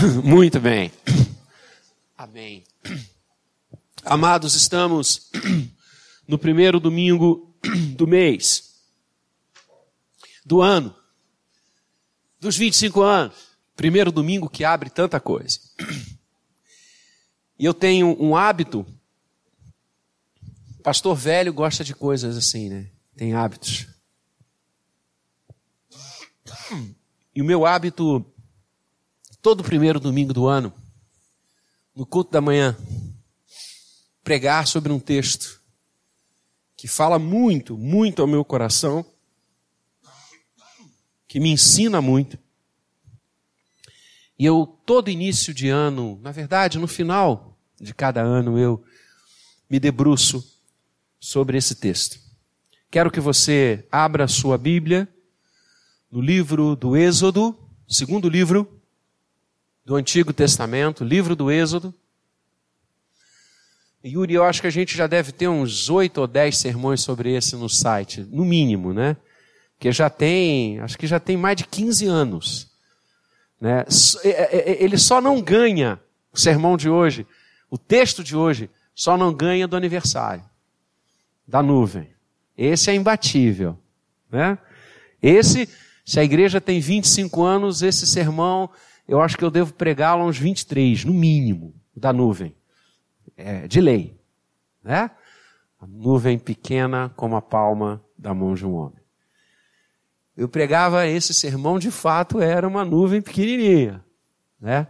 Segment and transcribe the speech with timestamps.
[0.24, 0.90] Muito bem.
[2.16, 2.64] Amém.
[4.04, 5.30] Amados, estamos
[6.26, 7.54] no primeiro domingo
[7.96, 8.80] do mês,
[10.44, 10.94] do ano,
[12.38, 13.50] dos 25 anos.
[13.76, 15.58] Primeiro domingo que abre tanta coisa.
[17.58, 18.86] E eu tenho um hábito.
[20.82, 22.90] Pastor velho gosta de coisas assim, né?
[23.16, 23.86] Tem hábitos.
[27.34, 28.24] E o meu hábito
[29.42, 30.72] todo primeiro domingo do ano,
[31.94, 32.76] no culto da manhã,
[34.22, 35.60] pregar sobre um texto
[36.76, 39.04] que fala muito, muito ao meu coração,
[41.26, 42.38] que me ensina muito.
[44.38, 48.82] E eu, todo início de ano, na verdade, no final de cada ano, eu
[49.68, 50.44] me debruço
[51.18, 52.18] sobre esse texto.
[52.90, 55.08] Quero que você abra a sua Bíblia
[56.10, 58.79] no livro do Êxodo, segundo livro
[59.90, 61.92] do Antigo Testamento, livro do Êxodo.
[64.04, 67.34] Yuri, eu acho que a gente já deve ter uns oito ou dez sermões sobre
[67.34, 69.16] esse no site, no mínimo, né?
[69.80, 72.70] Que já tem, acho que já tem mais de 15 anos.
[73.60, 73.84] Né?
[74.22, 76.00] É, é, é, ele só não ganha,
[76.32, 77.26] o sermão de hoje,
[77.68, 80.44] o texto de hoje, só não ganha do aniversário,
[81.48, 82.08] da nuvem.
[82.56, 83.76] Esse é imbatível.
[84.30, 84.56] Né?
[85.20, 85.68] Esse,
[86.06, 88.70] se a igreja tem 25 anos, esse sermão
[89.10, 92.54] eu acho que eu devo pregá-lo uns 23, no mínimo, da nuvem.
[93.36, 94.16] É, de lei.
[94.84, 95.10] Né?
[95.80, 99.02] A nuvem pequena como a palma da mão de um homem.
[100.36, 104.04] Eu pregava esse sermão, de fato, era uma nuvem pequenininha.
[104.60, 104.86] Né?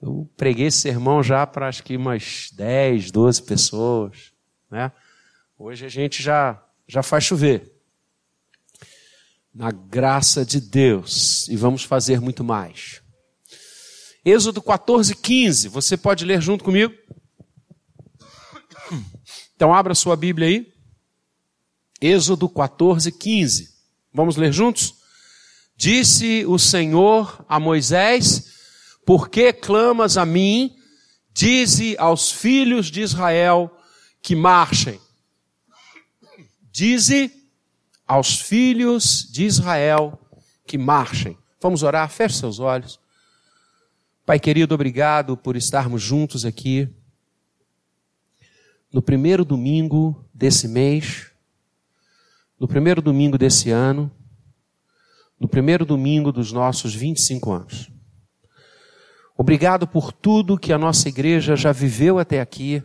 [0.00, 4.32] Eu preguei esse sermão já para acho que umas 10, 12 pessoas.
[4.70, 4.90] Né?
[5.58, 7.70] Hoje a gente já, já faz chover.
[9.54, 11.46] Na graça de Deus.
[11.48, 13.02] E vamos fazer muito mais.
[14.24, 15.68] Êxodo 14, 15.
[15.68, 16.94] Você pode ler junto comigo?
[19.54, 20.72] Então, abra sua Bíblia aí.
[22.00, 23.70] Êxodo 14, 15.
[24.12, 24.94] Vamos ler juntos?
[25.76, 28.52] Disse o Senhor a Moisés:
[29.06, 30.76] Por que clamas a mim?
[31.32, 33.70] Dize aos filhos de Israel
[34.20, 35.00] que marchem.
[36.70, 37.32] Dize
[38.06, 40.18] aos filhos de Israel
[40.66, 41.38] que marchem.
[41.60, 42.98] Vamos orar, feche seus olhos.
[44.30, 46.88] Pai querido, obrigado por estarmos juntos aqui
[48.92, 51.32] no primeiro domingo desse mês,
[52.56, 54.08] no primeiro domingo desse ano,
[55.36, 57.90] no primeiro domingo dos nossos 25 anos.
[59.36, 62.80] Obrigado por tudo que a nossa igreja já viveu até aqui.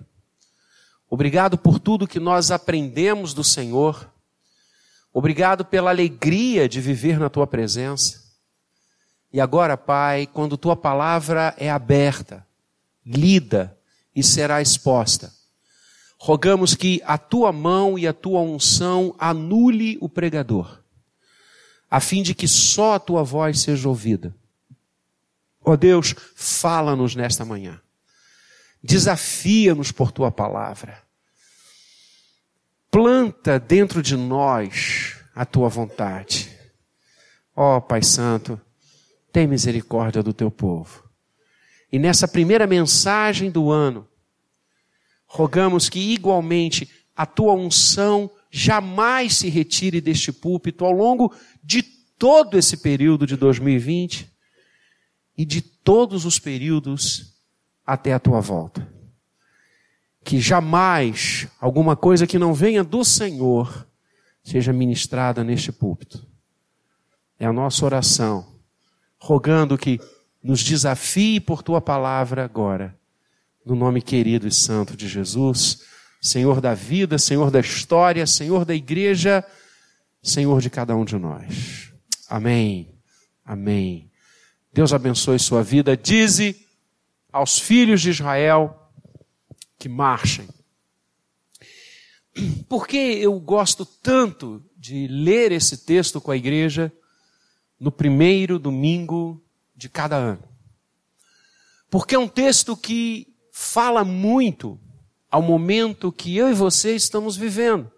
[1.07, 4.11] Obrigado por tudo que nós aprendemos do Senhor.
[5.13, 8.24] Obrigado pela alegria de viver na tua presença.
[9.35, 12.47] E agora, Pai, quando tua palavra é aberta,
[13.05, 13.77] lida
[14.15, 15.29] e será exposta,
[16.17, 20.79] rogamos que a tua mão e a tua unção anule o pregador,
[21.91, 24.33] a fim de que só a tua voz seja ouvida.
[25.65, 27.81] Ó oh Deus, fala-nos nesta manhã.
[28.81, 31.03] Desafia-nos por tua palavra.
[32.89, 36.57] Planta dentro de nós a tua vontade.
[37.53, 38.61] Ó oh, Pai Santo,
[39.35, 41.03] tem misericórdia do teu povo.
[41.91, 44.07] E nessa primeira mensagem do ano,
[45.27, 51.83] rogamos que igualmente a tua unção jamais se retire deste púlpito ao longo de
[52.17, 54.31] todo esse período de 2020
[55.37, 57.33] e de todos os períodos
[57.85, 58.89] até a tua volta.
[60.23, 63.85] Que jamais alguma coisa que não venha do Senhor
[64.41, 66.25] seja ministrada neste púlpito.
[67.37, 68.54] É a nossa oração
[69.17, 69.99] rogando que
[70.43, 72.95] nos desafie por tua palavra agora,
[73.65, 75.81] no nome querido e santo de Jesus,
[76.21, 79.43] Senhor da vida, Senhor da história, Senhor da igreja,
[80.21, 81.91] Senhor de cada um de nós.
[82.29, 82.95] Amém.
[83.43, 84.11] Amém.
[84.73, 85.95] Deus abençoe sua vida.
[85.95, 86.67] Dize
[87.31, 88.91] aos filhos de Israel
[89.77, 90.47] que marchem.
[92.67, 96.91] Por que eu gosto tanto de ler esse texto com a igreja?
[97.85, 99.39] No primeiro domingo
[99.75, 100.43] de cada ano.
[101.87, 104.79] Porque é um texto que fala muito
[105.29, 107.91] ao momento que eu e você estamos vivendo.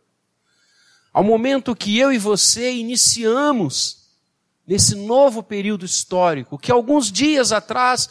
[1.14, 4.10] Ao momento que eu e você iniciamos
[4.68, 8.10] nesse novo período histórico, que alguns dias atrás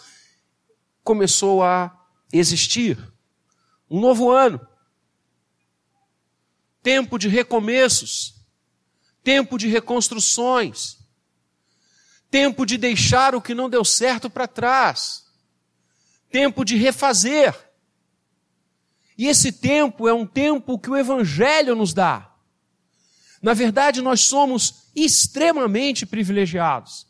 [1.04, 1.94] começou a
[2.32, 2.96] existir.
[3.90, 4.66] Um novo ano.
[6.82, 8.34] Tempo de recomeços.
[9.22, 11.04] Tempo de reconstruções
[12.30, 15.24] tempo de deixar o que não deu certo para trás.
[16.30, 17.54] tempo de refazer.
[19.16, 22.30] E esse tempo é um tempo que o Evangelho nos dá.
[23.40, 27.06] Na verdade, nós somos extremamente privilegiados.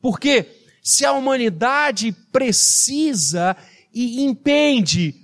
[0.00, 0.46] Porque
[0.82, 3.56] se a humanidade precisa
[3.92, 5.14] e impende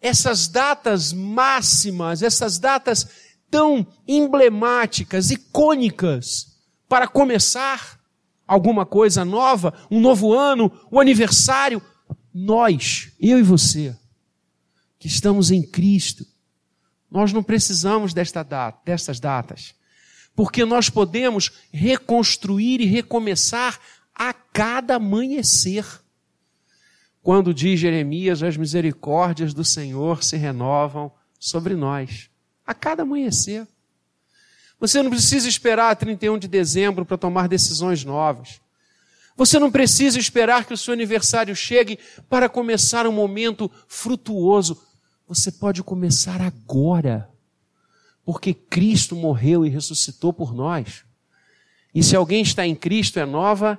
[0.00, 3.06] essas datas máximas, essas datas
[3.50, 6.56] tão emblemáticas, icônicas,
[6.88, 8.00] para começar
[8.46, 11.82] alguma coisa nova, um novo ano, o um aniversário,
[12.32, 13.96] nós, eu e você,
[14.98, 16.26] que estamos em Cristo,
[17.10, 19.74] nós não precisamos desta data, destas datas,
[20.34, 23.78] porque nós podemos reconstruir e recomeçar
[24.14, 25.84] a cada amanhecer.
[27.22, 32.30] Quando diz Jeremias, as misericórdias do Senhor se renovam sobre nós,
[32.66, 33.66] a cada amanhecer.
[34.82, 38.60] Você não precisa esperar 31 de dezembro para tomar decisões novas.
[39.36, 44.82] Você não precisa esperar que o seu aniversário chegue para começar um momento frutuoso.
[45.28, 47.30] Você pode começar agora,
[48.24, 51.04] porque Cristo morreu e ressuscitou por nós.
[51.94, 53.78] E se alguém está em Cristo, é nova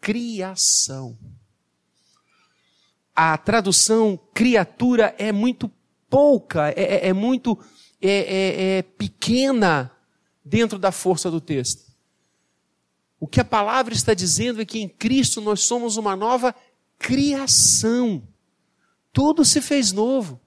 [0.00, 1.18] criação.
[3.14, 5.70] A tradução criatura é muito
[6.08, 7.58] pouca, é, é, é muito
[8.00, 9.92] é, é, é pequena
[10.50, 11.90] dentro da força do texto.
[13.20, 16.54] O que a palavra está dizendo é que em Cristo nós somos uma nova
[16.98, 18.26] criação.
[19.12, 20.40] Tudo se fez novo.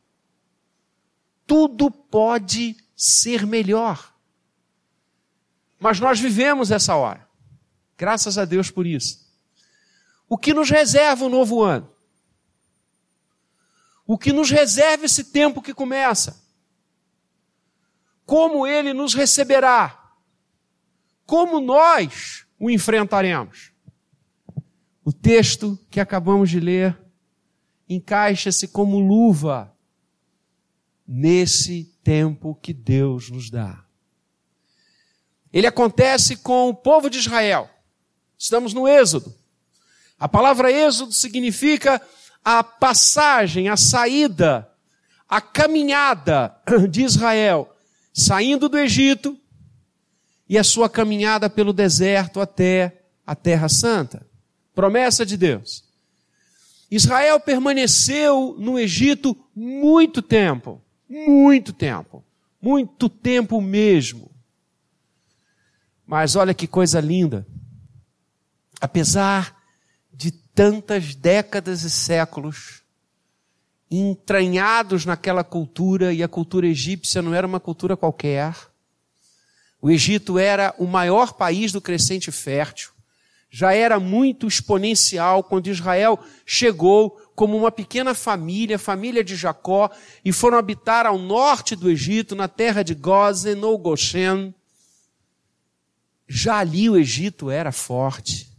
[1.48, 4.14] Tudo pode ser melhor.
[5.80, 7.28] Mas nós vivemos essa hora.
[7.98, 9.24] Graças a Deus por isso.
[10.28, 11.90] O que nos reserva o novo ano?
[14.06, 16.43] O que nos reserva esse tempo que começa?
[18.26, 20.12] Como ele nos receberá?
[21.26, 23.72] Como nós o enfrentaremos?
[25.04, 26.98] O texto que acabamos de ler
[27.88, 29.76] encaixa-se como luva
[31.08, 33.84] nesse tempo que Deus nos dá.
[35.52, 37.70] Ele acontece com o povo de Israel.
[38.38, 39.34] Estamos no Êxodo.
[40.18, 42.02] A palavra êxodo significa
[42.44, 44.70] a passagem, a saída,
[45.28, 46.56] a caminhada
[46.90, 47.73] de Israel,
[48.14, 49.38] saindo do Egito
[50.48, 54.26] e a sua caminhada pelo deserto até a Terra Santa.
[54.76, 55.84] Promessa de Deus.
[56.92, 60.80] Israel permaneceu no Egito muito tempo,
[61.10, 62.24] muito tempo,
[62.62, 64.30] muito tempo mesmo.
[66.06, 67.48] Mas olha que coisa linda.
[68.80, 69.60] Apesar
[70.14, 72.83] de tantas décadas e séculos
[74.00, 78.56] entranhados naquela cultura, e a cultura egípcia não era uma cultura qualquer.
[79.82, 82.94] O Egito era o maior país do crescente fértil,
[83.56, 89.92] já era muito exponencial quando Israel chegou como uma pequena família, família de Jacó,
[90.26, 94.56] e foram habitar ao norte do Egito, na terra de Gozen ou Goshen.
[96.28, 98.53] Já ali o Egito era forte.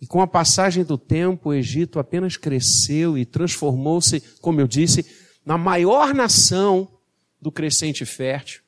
[0.00, 5.04] E com a passagem do tempo, o Egito apenas cresceu e transformou-se, como eu disse,
[5.44, 6.88] na maior nação
[7.40, 8.62] do crescente fértil.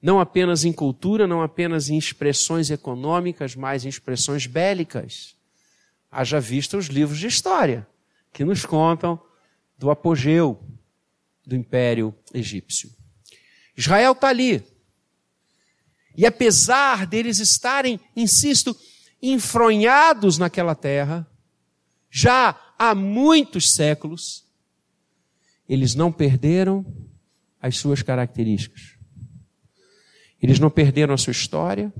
[0.00, 5.34] Não apenas em cultura, não apenas em expressões econômicas, mas em expressões bélicas.
[6.10, 7.86] Haja vista os livros de história,
[8.32, 9.20] que nos contam
[9.78, 10.62] do apogeu
[11.46, 12.90] do Império Egípcio.
[13.76, 14.62] Israel está ali.
[16.16, 18.76] E apesar deles estarem, insisto,
[19.32, 21.26] enfronhados naquela terra,
[22.10, 24.44] já há muitos séculos,
[25.68, 26.84] eles não perderam
[27.60, 28.98] as suas características.
[30.40, 31.92] Eles não perderam a sua história,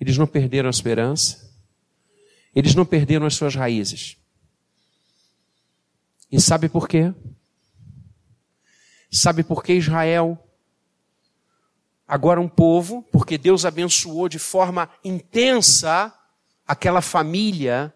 [0.00, 1.52] eles não perderam a esperança,
[2.54, 4.16] eles não perderam as suas raízes.
[6.32, 7.12] E sabe por quê?
[9.10, 10.43] Sabe por que Israel
[12.06, 16.12] agora um povo, porque Deus abençoou de forma intensa
[16.66, 17.92] aquela família,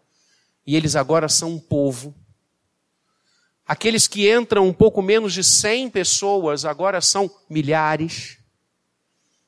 [0.66, 2.14] e eles agora são um povo.
[3.66, 8.38] Aqueles que entram um pouco menos de 100 pessoas agora são milhares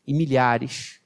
[0.07, 1.01] e milhares.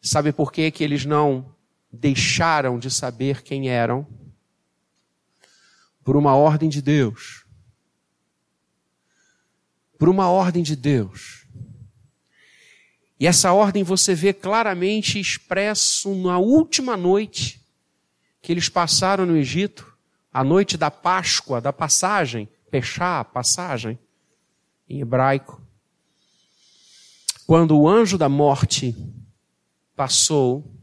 [0.00, 1.54] Sabe por que, que eles não
[1.92, 4.06] deixaram de saber quem eram?
[6.02, 7.44] Por uma ordem de Deus.
[9.98, 11.41] Por uma ordem de Deus.
[13.22, 17.64] E essa ordem você vê claramente expresso na última noite
[18.42, 19.96] que eles passaram no Egito,
[20.32, 23.96] a noite da Páscoa, da passagem, Pechá, passagem,
[24.88, 25.62] em hebraico.
[27.46, 28.92] Quando o anjo da morte
[29.94, 30.74] passou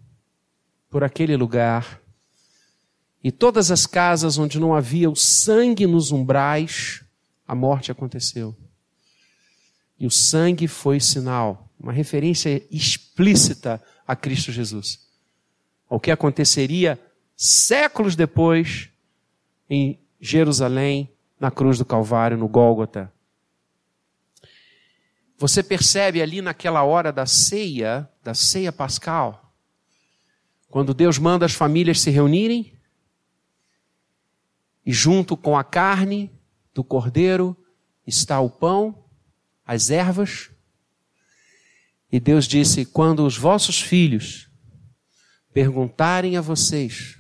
[0.90, 2.02] por aquele lugar
[3.22, 7.04] E todas as casas onde não havia o sangue nos umbrais,
[7.46, 8.56] a morte aconteceu.
[10.00, 15.08] E o sangue foi sinal, uma referência explícita a Cristo Jesus.
[15.90, 17.00] O que aconteceria
[17.36, 18.90] séculos depois
[19.70, 21.10] em Jerusalém,
[21.40, 23.14] na cruz do Calvário, no Gólgota.
[25.38, 29.54] Você percebe ali naquela hora da ceia, da ceia pascal,
[30.68, 32.74] quando Deus manda as famílias se reunirem,
[34.86, 36.32] e junto com a carne
[36.74, 37.56] do cordeiro
[38.06, 39.06] está o pão,
[39.66, 40.50] as ervas.
[42.12, 44.50] E Deus disse: quando os vossos filhos
[45.54, 47.18] perguntarem a vocês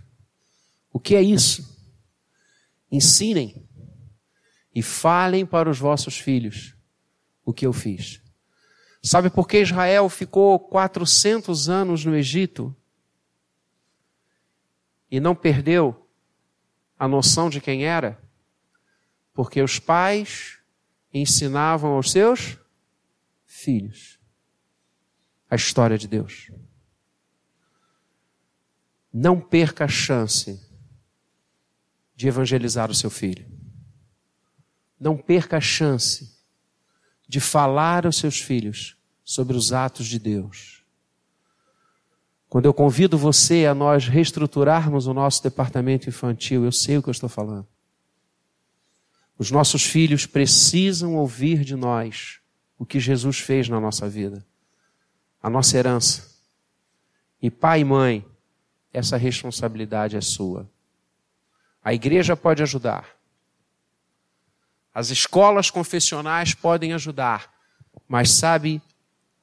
[0.91, 1.77] o que é isso,
[2.91, 3.67] ensinem
[4.74, 6.75] e falem para os vossos filhos
[7.46, 8.22] o que eu fiz.
[9.01, 12.75] Sabe por que Israel ficou 400 anos no Egito
[15.10, 16.08] e não perdeu
[16.98, 18.22] a noção de quem era?
[19.34, 20.60] Porque os pais
[21.13, 22.58] ensinavam aos seus
[23.46, 24.18] filhos
[25.50, 26.51] a história de Deus.
[29.12, 30.62] Não perca a chance
[32.15, 33.46] de evangelizar o seu filho.
[35.00, 36.38] Não perca a chance
[37.27, 40.84] de falar aos seus filhos sobre os atos de Deus.
[42.50, 47.10] Quando eu convido você a nós reestruturarmos o nosso departamento infantil, eu sei o que
[47.10, 47.68] eu estou falando.
[49.38, 52.39] Os nossos filhos precisam ouvir de nós
[52.77, 54.46] o que Jesus fez na nossa vida,
[55.41, 56.29] a nossa herança.
[57.41, 58.25] E pai e mãe,
[58.91, 60.69] essa responsabilidade é sua.
[61.84, 63.08] A igreja pode ajudar.
[64.93, 67.53] As escolas confessionais podem ajudar.
[68.08, 68.81] Mas sabe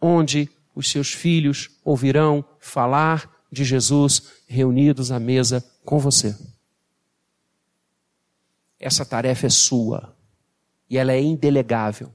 [0.01, 6.37] onde os seus filhos ouvirão falar de Jesus reunidos à mesa com você?
[8.79, 10.15] Essa tarefa é sua
[10.91, 12.13] e ela é indelegável.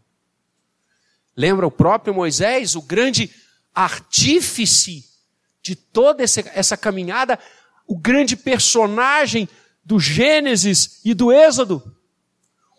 [1.35, 3.33] Lembra o próprio Moisés, o grande
[3.73, 5.05] artífice
[5.61, 7.39] de toda essa caminhada,
[7.87, 9.47] o grande personagem
[9.83, 11.95] do Gênesis e do Êxodo,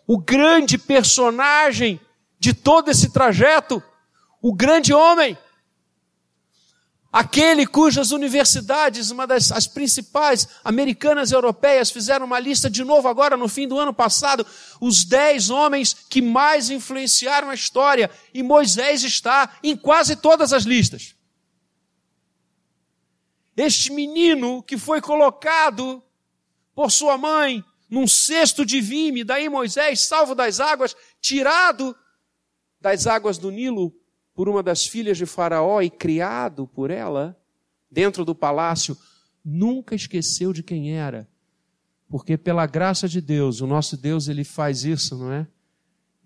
[0.07, 1.99] o grande personagem
[2.39, 3.81] de todo esse trajeto,
[4.41, 5.37] o grande homem,
[7.13, 13.07] aquele cujas universidades, uma das as principais americanas e europeias, fizeram uma lista de novo
[13.07, 14.43] agora no fim do ano passado,
[14.81, 20.63] os dez homens que mais influenciaram a história, e Moisés está em quase todas as
[20.63, 21.13] listas.
[23.55, 26.03] Este menino que foi colocado
[26.73, 31.95] por sua mãe num cesto de vime, daí Moisés, salvo das águas, tirado
[32.81, 33.93] das águas do Nilo
[34.33, 37.37] por uma das filhas de Faraó e criado por ela,
[37.89, 38.97] dentro do palácio,
[39.43, 41.27] nunca esqueceu de quem era.
[42.07, 45.47] Porque pela graça de Deus, o nosso Deus, ele faz isso, não é?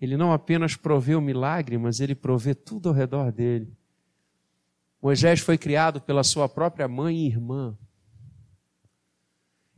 [0.00, 3.76] Ele não apenas provê o milagre, mas ele provê tudo ao redor dele.
[5.02, 7.76] Moisés foi criado pela sua própria mãe e irmã.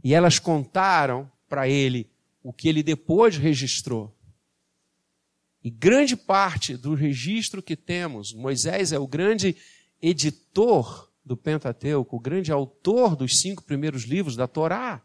[0.02, 2.10] E elas contaram para ele
[2.42, 4.14] o que ele depois registrou.
[5.62, 9.56] E grande parte do registro que temos, Moisés é o grande
[10.00, 15.02] editor do Pentateuco, o grande autor dos cinco primeiros livros da Torá.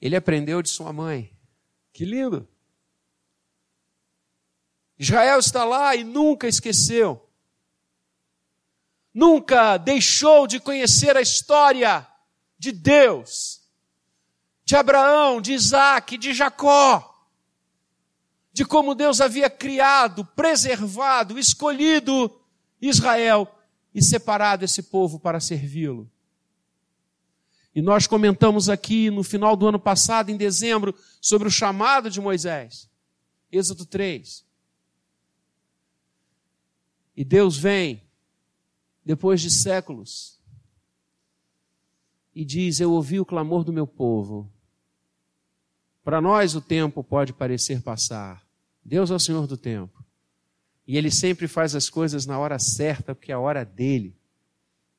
[0.00, 1.34] Ele aprendeu de sua mãe.
[1.92, 2.46] Que lindo!
[4.98, 7.26] Israel está lá e nunca esqueceu.
[9.12, 12.06] Nunca deixou de conhecer a história
[12.58, 13.62] de Deus,
[14.64, 17.09] de Abraão, de Isaac, de Jacó,
[18.52, 22.40] de como Deus havia criado, preservado, escolhido
[22.80, 23.48] Israel
[23.94, 26.10] e separado esse povo para servi-lo.
[27.74, 32.20] E nós comentamos aqui no final do ano passado, em dezembro, sobre o chamado de
[32.20, 32.90] Moisés.
[33.50, 34.44] Êxodo 3.
[37.16, 38.02] E Deus vem,
[39.04, 40.40] depois de séculos,
[42.34, 44.50] e diz: Eu ouvi o clamor do meu povo.
[46.10, 48.44] Para nós o tempo pode parecer passar.
[48.84, 50.04] Deus é o Senhor do tempo.
[50.84, 54.16] E Ele sempre faz as coisas na hora certa, porque é a hora dele.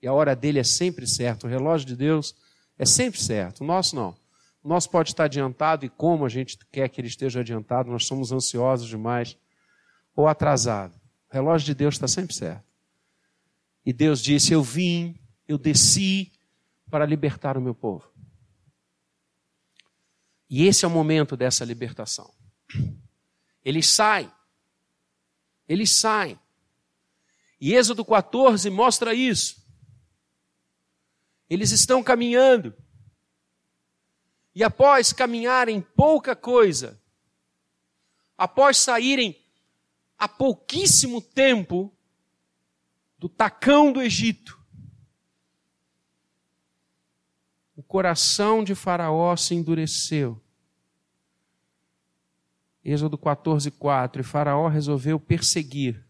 [0.01, 1.46] E a hora dele é sempre certa.
[1.46, 2.34] O relógio de Deus
[2.80, 3.60] é sempre certo.
[3.60, 4.15] O nosso não.
[4.63, 8.06] O nosso pode estar adiantado, e como a gente quer que ele esteja adiantado, nós
[8.06, 9.36] somos ansiosos demais,
[10.15, 10.96] ou atrasado.
[11.30, 12.63] O relógio de Deus está sempre certo.
[13.86, 16.32] E Deus disse: Eu vim, eu desci
[16.89, 18.10] para libertar o meu povo.
[20.51, 22.34] E esse é o momento dessa libertação.
[23.63, 24.29] Eles saem.
[25.65, 26.38] Eles saem.
[27.58, 29.65] E Êxodo 14 mostra isso.
[31.50, 32.75] Eles estão caminhando.
[34.53, 37.01] E após caminharem pouca coisa,
[38.38, 39.41] após saírem
[40.17, 41.96] há pouquíssimo tempo
[43.17, 44.62] do tacão do Egito,
[47.75, 50.40] o coração de Faraó se endureceu.
[52.83, 54.21] Êxodo 14, 4.
[54.21, 56.03] E Faraó resolveu perseguir.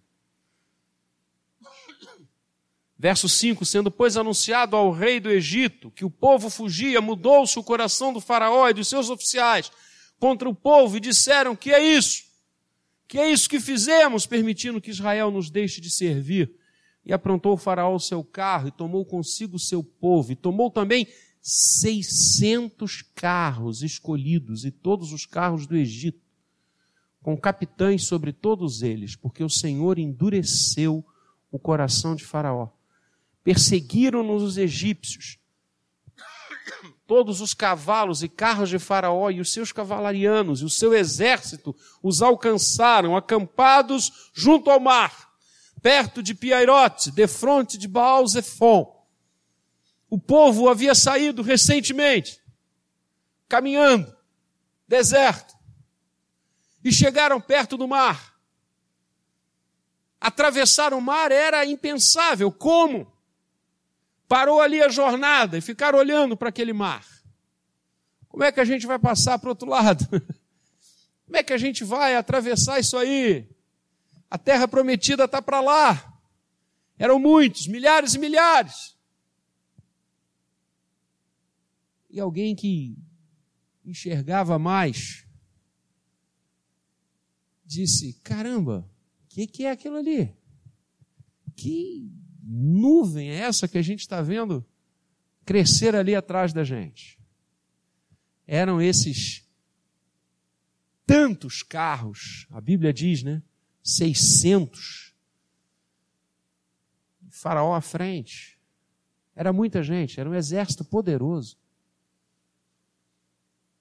[2.98, 7.64] Verso 5: Sendo, pois, anunciado ao rei do Egito que o povo fugia, mudou-se o
[7.64, 9.72] coração do Faraó e dos seus oficiais
[10.20, 12.24] contra o povo e disseram: Que é isso?
[13.08, 16.54] Que é isso que fizemos, permitindo que Israel nos deixe de servir?
[17.04, 20.70] E aprontou o Faraó o seu carro e tomou consigo o seu povo, e tomou
[20.70, 21.08] também
[21.42, 26.21] 600 carros escolhidos e todos os carros do Egito,
[27.22, 31.06] com capitães sobre todos eles, porque o Senhor endureceu
[31.52, 32.70] o coração de Faraó.
[33.44, 35.40] Perseguiram-nos os egípcios
[37.12, 41.76] todos os cavalos e carros de Faraó e os seus cavalarianos e o seu exército
[42.02, 45.30] os alcançaram, acampados junto ao mar,
[45.82, 49.06] perto de Piairote, defronte de Baal-Zephon.
[50.10, 52.40] O povo havia saído recentemente,
[53.50, 54.16] caminhando,
[54.88, 55.54] deserto,
[56.84, 58.36] e chegaram perto do mar.
[60.20, 62.52] Atravessar o mar era impensável.
[62.52, 63.12] Como?
[64.32, 67.06] parou ali a jornada e ficar olhando para aquele mar.
[68.30, 70.08] Como é que a gente vai passar para o outro lado?
[71.28, 73.46] Como é que a gente vai atravessar isso aí?
[74.30, 76.18] A terra prometida está para lá.
[76.98, 78.96] Eram muitos, milhares e milhares.
[82.10, 82.98] E alguém que
[83.84, 85.28] enxergava mais
[87.72, 88.90] disse: Caramba,
[89.24, 90.36] o que, que é aquilo ali?
[91.56, 92.12] Que
[92.44, 94.66] nuvem é essa que a gente está vendo
[95.46, 97.20] crescer ali atrás da gente?
[98.46, 99.48] Eram esses
[101.06, 103.42] tantos carros, a Bíblia diz, né?
[103.84, 105.16] 600.
[107.30, 108.60] Faraó à frente.
[109.34, 111.58] Era muita gente, era um exército poderoso.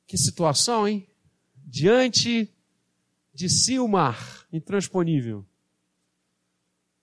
[0.07, 1.07] Que situação, hein?
[1.57, 2.53] Diante
[3.41, 5.47] de si o mar, intransponível.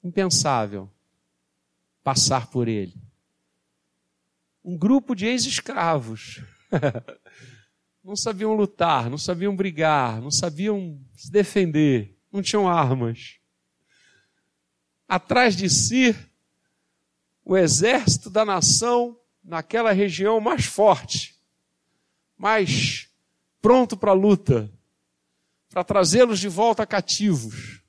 [0.04, 0.88] Impensável
[2.04, 2.94] passar por ele.
[4.64, 6.44] Um grupo de ex-escravos.
[8.04, 13.40] não sabiam lutar, não sabiam brigar, não sabiam se defender, não tinham armas.
[15.08, 16.16] Atrás de si,
[17.44, 21.36] o exército da nação naquela região mais forte,
[22.38, 23.10] mais
[23.60, 24.72] pronto para a luta,
[25.70, 27.82] para trazê-los de volta cativos.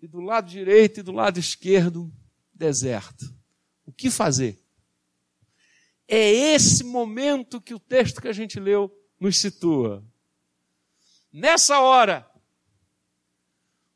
[0.00, 2.12] E do lado direito e do lado esquerdo,
[2.52, 3.32] deserto.
[3.84, 4.62] O que fazer?
[6.08, 10.04] É esse momento que o texto que a gente leu nos situa.
[11.32, 12.28] Nessa hora,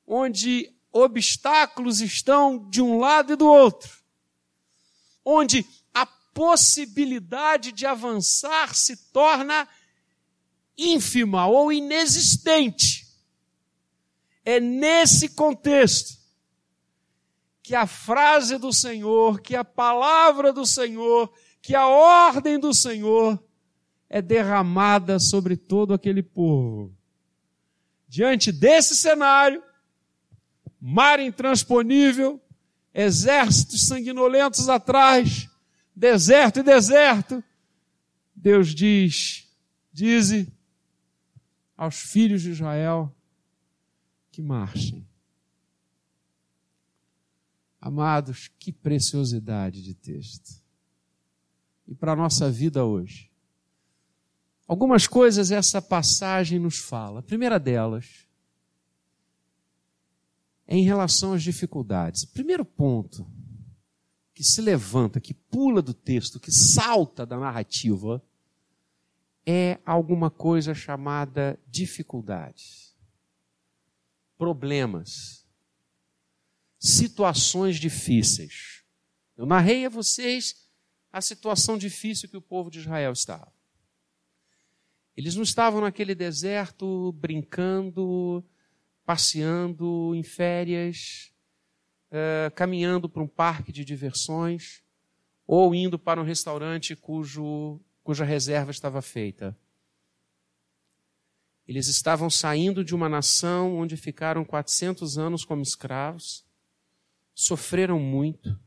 [0.06, 3.90] onde obstáculos estão de um lado e do outro,
[5.24, 9.68] onde a possibilidade de avançar se torna
[10.76, 13.06] ínfima ou inexistente.
[14.44, 16.18] É nesse contexto
[17.62, 21.32] que a frase do Senhor, que a palavra do Senhor,
[21.62, 23.42] que a ordem do Senhor
[24.10, 26.94] é derramada sobre todo aquele povo.
[28.06, 29.62] Diante desse cenário,
[30.78, 32.38] mar intransponível,
[32.92, 35.48] exércitos sanguinolentos atrás,
[35.96, 37.42] deserto e deserto,
[38.36, 39.48] Deus diz:
[39.90, 40.52] dize
[41.76, 43.14] aos filhos de Israel
[44.30, 45.06] que marchem.
[47.80, 50.62] Amados, que preciosidade de texto.
[51.86, 53.30] E para a nossa vida hoje.
[54.66, 57.20] Algumas coisas essa passagem nos fala.
[57.20, 58.26] A primeira delas
[60.66, 62.22] é em relação às dificuldades.
[62.22, 63.26] O primeiro ponto
[64.32, 68.22] que se levanta, que pula do texto, que salta da narrativa,
[69.46, 72.96] é alguma coisa chamada dificuldades,
[74.36, 75.44] problemas
[76.78, 78.84] situações difíceis.
[79.36, 80.68] Eu narrei a vocês
[81.10, 83.52] a situação difícil que o povo de Israel estava.
[85.16, 88.44] Eles não estavam naquele deserto brincando,
[89.04, 91.32] passeando em férias,
[92.10, 94.82] uh, caminhando para um parque de diversões,
[95.46, 99.56] ou indo para um restaurante cujo, cuja reserva estava feita.
[101.66, 106.44] Eles estavam saindo de uma nação onde ficaram 400 anos como escravos,
[107.34, 108.60] sofreram muito,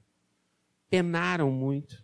[0.90, 2.04] penaram muito.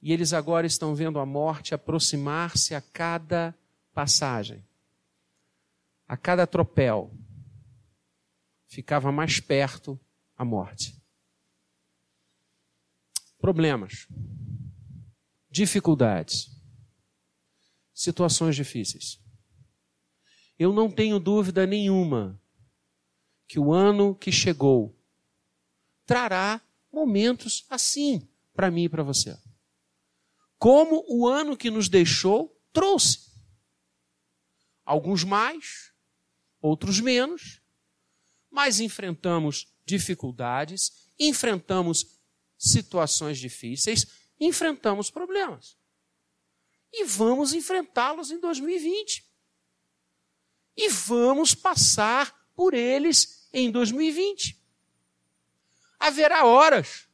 [0.00, 3.52] E eles agora estão vendo a morte aproximar-se a cada
[3.92, 4.64] passagem,
[6.06, 7.12] a cada tropel.
[8.68, 9.98] Ficava mais perto
[10.36, 10.96] a morte.
[13.38, 14.06] Problemas,
[15.54, 16.50] dificuldades,
[17.94, 19.20] situações difíceis.
[20.58, 22.42] Eu não tenho dúvida nenhuma
[23.46, 24.98] que o ano que chegou
[26.04, 26.60] trará
[26.92, 29.38] momentos assim para mim e para você.
[30.58, 33.30] Como o ano que nos deixou trouxe.
[34.84, 35.92] Alguns mais,
[36.60, 37.60] outros menos,
[38.50, 42.18] mas enfrentamos dificuldades, enfrentamos
[42.58, 45.76] situações difíceis, enfrentamos problemas.
[46.92, 49.24] E vamos enfrentá-los em 2020.
[50.76, 54.60] E vamos passar por eles em 2020.
[55.98, 57.08] Haverá horas,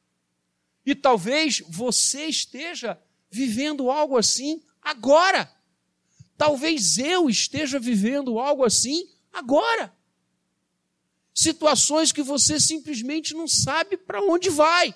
[0.84, 5.50] e talvez você esteja vivendo algo assim agora.
[6.36, 9.94] Talvez eu esteja vivendo algo assim agora.
[11.34, 14.94] Situações que você simplesmente não sabe para onde vai.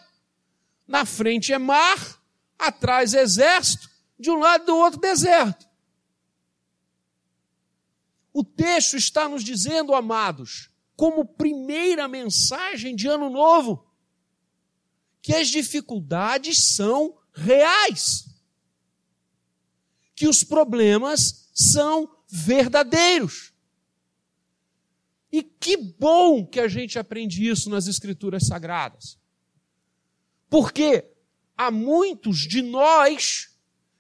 [0.87, 2.23] Na frente é mar,
[2.59, 5.67] atrás é exército, de um lado do outro deserto.
[8.33, 13.87] O texto está nos dizendo, amados, como primeira mensagem de ano novo,
[15.23, 18.29] que as dificuldades são reais,
[20.15, 23.53] que os problemas são verdadeiros.
[25.33, 29.19] E que bom que a gente aprende isso nas Escrituras Sagradas.
[30.49, 31.05] Porque
[31.57, 33.51] há muitos de nós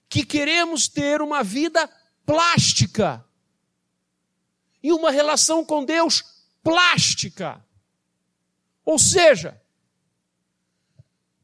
[0.09, 1.91] que queremos ter uma vida
[2.25, 3.25] plástica
[4.83, 6.23] e uma relação com Deus
[6.63, 7.65] plástica.
[8.85, 9.61] Ou seja,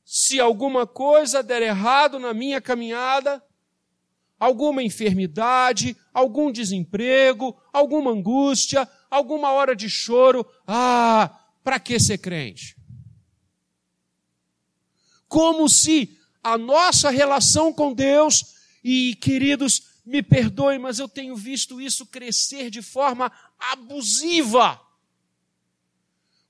[0.04, 3.42] se alguma coisa der errado na minha caminhada,
[4.38, 12.79] alguma enfermidade, algum desemprego, alguma angústia, alguma hora de choro, ah, para que ser crente?
[15.30, 21.80] Como se a nossa relação com Deus, e queridos, me perdoe, mas eu tenho visto
[21.80, 24.80] isso crescer de forma abusiva.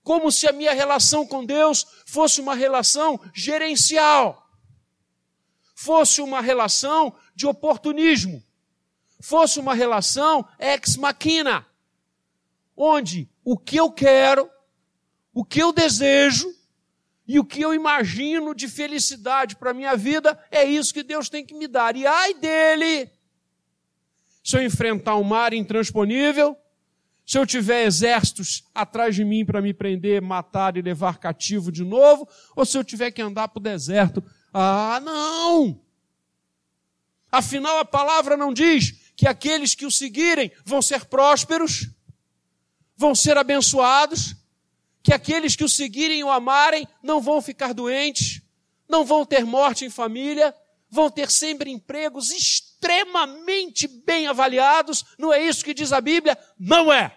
[0.03, 4.51] Como se a minha relação com Deus fosse uma relação gerencial,
[5.75, 8.43] fosse uma relação de oportunismo,
[9.21, 11.67] fosse uma relação ex machina,
[12.75, 14.51] onde o que eu quero,
[15.35, 16.59] o que eu desejo
[17.33, 21.29] e o que eu imagino de felicidade para a minha vida é isso que Deus
[21.29, 21.95] tem que me dar.
[21.95, 23.09] E ai dele
[24.43, 26.57] se eu enfrentar um mar intransponível,
[27.25, 31.85] se eu tiver exércitos atrás de mim para me prender, matar e levar cativo de
[31.85, 34.25] novo, ou se eu tiver que andar para o deserto.
[34.53, 35.81] Ah, não!
[37.31, 41.91] Afinal, a palavra não diz que aqueles que o seguirem vão ser prósperos,
[42.97, 44.35] vão ser abençoados,
[45.03, 48.43] que aqueles que o seguirem e o amarem não vão ficar doentes,
[48.89, 50.55] não vão ter morte em família,
[50.91, 55.05] vão ter sempre empregos extremamente bem avaliados.
[55.19, 56.37] Não é isso que diz a Bíblia?
[56.59, 57.17] Não é.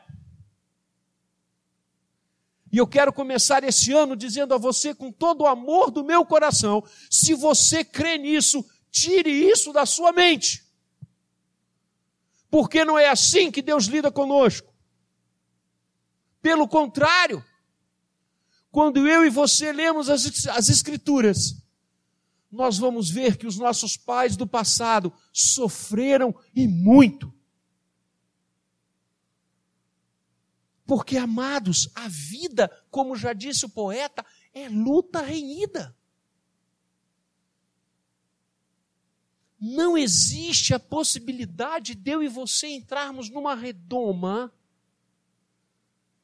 [2.71, 6.25] E eu quero começar esse ano dizendo a você, com todo o amor do meu
[6.25, 10.63] coração: se você crê nisso, tire isso da sua mente.
[12.49, 14.71] Porque não é assim que Deus lida conosco.
[16.41, 17.43] Pelo contrário,
[18.73, 21.63] quando eu e você lemos as, as Escrituras,
[22.51, 27.31] nós vamos ver que os nossos pais do passado sofreram e muito.
[30.87, 35.95] Porque, amados, a vida, como já disse o poeta, é luta renhida.
[39.59, 44.51] Não existe a possibilidade de eu e você entrarmos numa redoma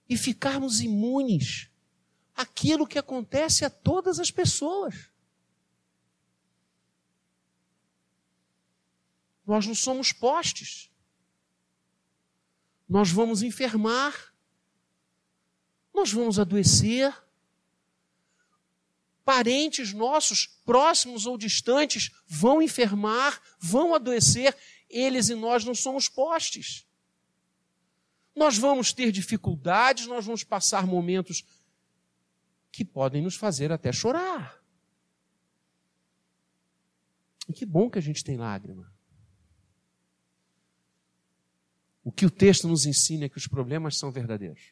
[0.09, 1.68] e ficarmos imunes
[2.39, 5.09] àquilo que acontece a todas as pessoas.
[9.45, 10.89] Nós não somos postes.
[12.87, 14.33] Nós vamos enfermar.
[15.93, 17.13] Nós vamos adoecer.
[19.25, 24.55] Parentes nossos, próximos ou distantes, vão enfermar, vão adoecer.
[24.89, 26.87] Eles e nós não somos postes.
[28.33, 31.43] Nós vamos ter dificuldades, nós vamos passar momentos
[32.71, 34.59] que podem nos fazer até chorar.
[37.47, 38.93] E que bom que a gente tem lágrima.
[42.03, 44.71] O que o texto nos ensina é que os problemas são verdadeiros.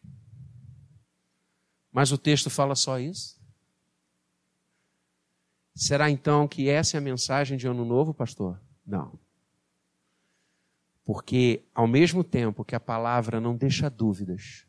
[1.92, 3.42] Mas o texto fala só isso?
[5.74, 8.62] Será então que essa é a mensagem de Ano Novo, pastor?
[8.86, 9.20] Não.
[11.04, 14.67] Porque, ao mesmo tempo que a palavra não deixa dúvidas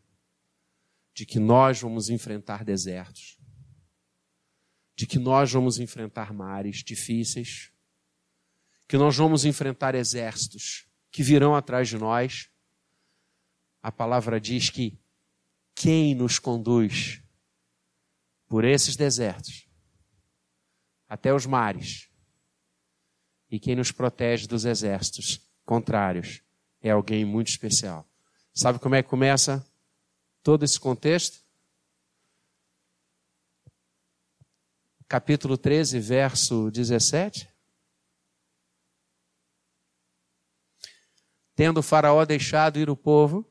[1.18, 3.37] de que nós vamos enfrentar desertos,
[4.94, 7.72] de que nós vamos enfrentar mares difíceis,
[8.87, 12.48] que nós vamos enfrentar exércitos que virão atrás de nós,
[13.83, 14.96] a palavra diz que
[15.74, 17.20] quem nos conduz
[18.46, 19.68] por esses desertos
[21.09, 22.09] até os mares
[23.50, 26.44] e quem nos protege dos exércitos contrários
[26.81, 28.09] é alguém muito especial.
[28.54, 29.68] Sabe como é que começa
[30.49, 31.45] todo esse contexto?
[35.07, 37.47] Capítulo 13, verso 17.
[41.55, 43.47] Tendo Faraó deixado ir o povo,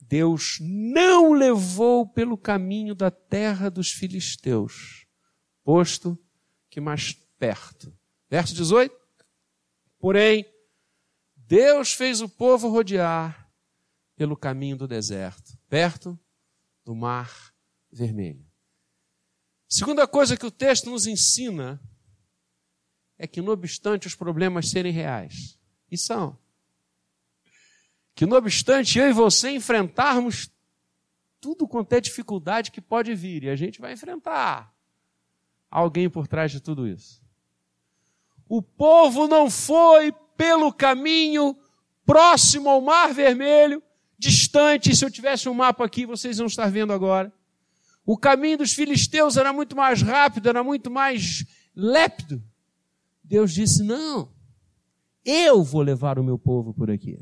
[0.00, 5.06] Deus não levou pelo caminho da terra dos filisteus,
[5.62, 6.18] posto
[6.70, 7.94] que mais perto.
[8.30, 8.96] Verso 18.
[9.98, 10.46] Porém,
[11.36, 13.52] Deus fez o povo rodear
[14.16, 16.20] pelo caminho do deserto, perto
[16.84, 17.50] do mar
[17.90, 18.44] vermelho.
[19.66, 21.80] Segunda coisa que o texto nos ensina
[23.16, 25.58] é que, não obstante os problemas serem reais,
[25.90, 26.38] e são,
[28.14, 30.50] que não obstante eu e você enfrentarmos
[31.40, 34.76] tudo quanto é dificuldade que pode vir, e a gente vai enfrentar
[35.70, 37.24] alguém por trás de tudo isso.
[38.46, 41.56] O povo não foi pelo caminho
[42.04, 43.82] próximo ao Mar Vermelho,
[44.22, 44.94] distante.
[44.94, 47.32] Se eu tivesse um mapa aqui, vocês vão estar vendo agora.
[48.06, 52.42] O caminho dos filisteus era muito mais rápido, era muito mais lépido.
[53.22, 54.32] Deus disse: Não,
[55.24, 57.18] eu vou levar o meu povo por aqui.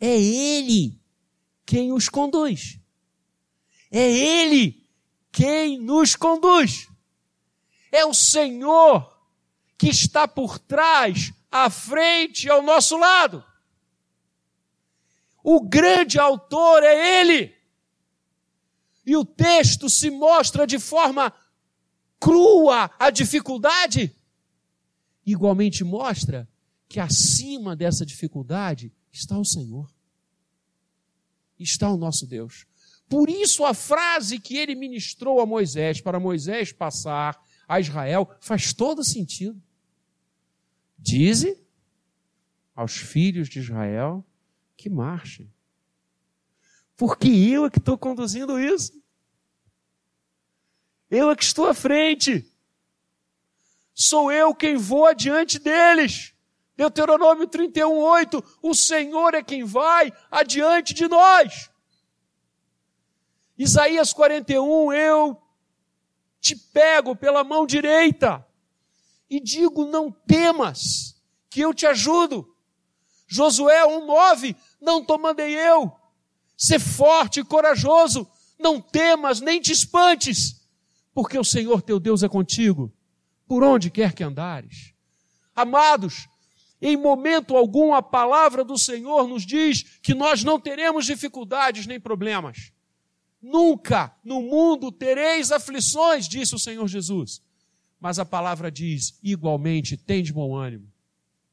[0.00, 1.00] É Ele
[1.66, 2.78] quem os conduz.
[3.90, 4.88] É Ele
[5.30, 6.88] quem nos conduz.
[7.90, 9.10] É o Senhor
[9.76, 13.44] que está por trás, à frente, ao nosso lado.
[15.42, 17.54] O grande autor é Ele.
[19.04, 21.32] E o texto se mostra de forma
[22.20, 24.14] crua a dificuldade,
[25.26, 26.48] igualmente mostra
[26.88, 29.92] que acima dessa dificuldade está o Senhor.
[31.58, 32.66] Está o nosso Deus.
[33.08, 38.72] Por isso a frase que ele ministrou a Moisés, para Moisés passar a Israel, faz
[38.72, 39.60] todo sentido.
[40.96, 41.60] Dize
[42.74, 44.24] aos filhos de Israel
[44.82, 45.48] que marchem.
[46.96, 49.00] Porque eu é que estou conduzindo isso.
[51.08, 52.52] Eu é que estou à frente.
[53.94, 56.34] Sou eu quem vou adiante deles.
[56.76, 58.58] Deuteronômio 31, 8.
[58.60, 61.70] O Senhor é quem vai adiante de nós.
[63.56, 65.40] Isaías 41, eu
[66.40, 68.44] te pego pela mão direita
[69.30, 71.14] e digo: não temas,
[71.48, 72.52] que eu te ajudo.
[73.32, 75.92] Josué 1,9: Não te mandei eu.
[76.56, 80.60] Ser forte e corajoso, não temas nem te espantes,
[81.14, 82.92] porque o Senhor teu Deus é contigo,
[83.46, 84.92] por onde quer que andares.
[85.54, 86.28] Amados,
[86.80, 92.00] em momento algum a palavra do Senhor nos diz que nós não teremos dificuldades nem
[92.00, 92.72] problemas.
[93.40, 97.40] Nunca no mundo tereis aflições, disse o Senhor Jesus.
[98.00, 100.92] Mas a palavra diz, igualmente, tem de bom ânimo.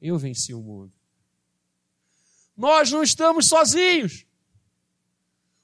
[0.02, 0.99] Eu venci o mundo.
[2.60, 4.24] Nós não estamos sozinhos.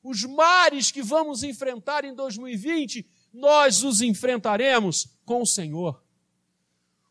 [0.02, 6.04] Os mares que vamos enfrentar em 2020, nós os enfrentaremos com o Senhor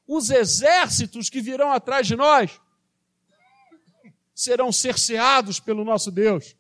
[0.07, 2.61] os exércitos que virão atrás de nós
[4.35, 6.57] serão cerceados pelo nosso Deus.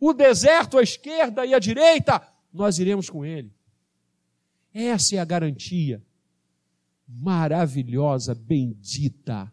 [0.00, 3.52] O deserto à esquerda e à direita, nós iremos com ele.
[4.72, 6.04] Essa é a garantia
[7.08, 9.52] maravilhosa, bendita,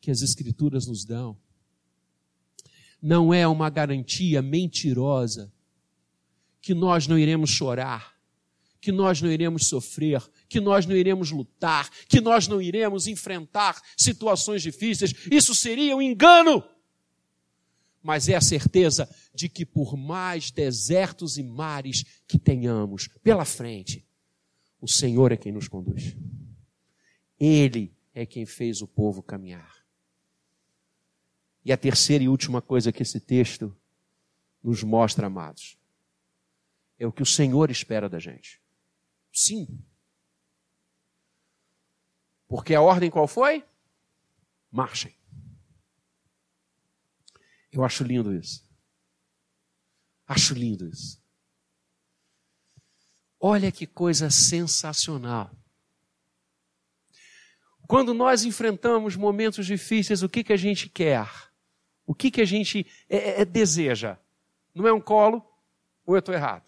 [0.00, 1.36] que as Escrituras nos dão.
[3.00, 5.52] Não é uma garantia mentirosa
[6.60, 8.14] que nós não iremos chorar,
[8.80, 13.80] que nós não iremos sofrer, que nós não iremos lutar, que nós não iremos enfrentar
[13.96, 15.14] situações difíceis.
[15.30, 16.62] Isso seria um engano.
[18.02, 24.06] Mas é a certeza de que por mais desertos e mares que tenhamos pela frente,
[24.80, 26.16] o Senhor é quem nos conduz.
[27.38, 29.77] Ele é quem fez o povo caminhar.
[31.64, 33.76] E a terceira e última coisa que esse texto
[34.62, 35.78] nos mostra, amados,
[36.98, 38.60] é o que o Senhor espera da gente.
[39.32, 39.82] Sim,
[42.48, 43.62] porque a ordem qual foi?
[44.70, 45.14] Marchem.
[47.70, 48.66] Eu acho lindo isso.
[50.26, 51.22] Acho lindo isso.
[53.38, 55.54] Olha que coisa sensacional.
[57.86, 61.28] Quando nós enfrentamos momentos difíceis, o que, que a gente quer?
[62.08, 64.16] O que, que a gente é, é, é deseja?
[64.74, 65.46] Não é um colo?
[66.06, 66.66] Ou eu estou errado?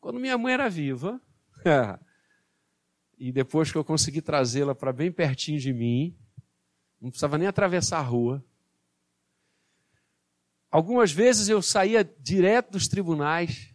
[0.00, 1.20] Quando minha mãe era viva,
[3.16, 6.18] e depois que eu consegui trazê-la para bem pertinho de mim,
[7.00, 8.44] não precisava nem atravessar a rua.
[10.72, 13.72] Algumas vezes eu saía direto dos tribunais,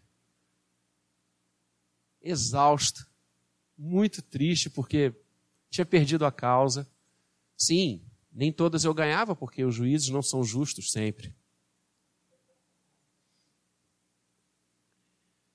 [2.21, 3.09] exausto,
[3.77, 5.13] muito triste, porque
[5.69, 6.85] tinha perdido a causa.
[7.55, 11.35] Sim, nem todas eu ganhava, porque os juízes não são justos sempre.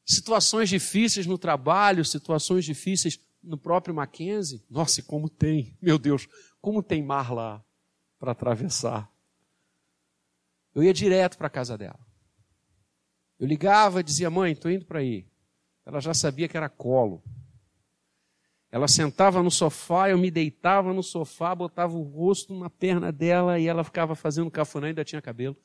[0.04, 4.62] Situações difíceis no trabalho, situações difíceis no próprio Mackenzie.
[4.68, 6.28] Nossa, como tem, meu Deus,
[6.60, 7.64] como tem mar lá
[8.18, 9.10] para atravessar.
[10.74, 12.00] Eu ia direto para a casa dela.
[13.38, 15.26] Eu ligava e dizia, mãe, estou indo para aí.
[15.86, 17.22] Ela já sabia que era colo.
[18.74, 23.56] Ela sentava no sofá, eu me deitava no sofá, botava o rosto na perna dela
[23.56, 25.56] e ela ficava fazendo cafuné, ainda tinha cabelo.